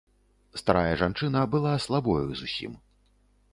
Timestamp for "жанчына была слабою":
1.01-2.25